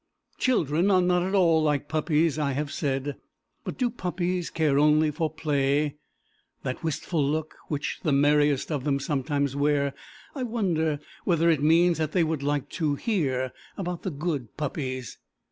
Children 0.39 0.89
are 0.89 0.99
not 0.99 1.21
at 1.21 1.35
all 1.35 1.61
like 1.61 1.87
puppies, 1.87 2.39
I 2.39 2.53
have 2.53 2.71
said. 2.71 3.17
But 3.63 3.77
do 3.77 3.91
puppies 3.91 4.49
care 4.49 4.79
only 4.79 5.11
for 5.11 5.29
play? 5.31 5.97
That 6.63 6.83
wistful 6.83 7.23
look, 7.23 7.53
which 7.67 7.99
the 8.01 8.11
merriest 8.11 8.71
of 8.71 8.83
them 8.83 8.99
sometimes 8.99 9.55
wear, 9.55 9.93
I 10.33 10.41
wonder 10.41 10.97
whether 11.23 11.51
it 11.51 11.61
means 11.61 11.99
that 11.99 12.13
they 12.13 12.23
would 12.23 12.41
like 12.41 12.67
to 12.81 12.95
hear 12.95 13.53
about 13.77 14.01
the 14.01 14.09
good 14.09 14.57
puppies? 14.57 15.19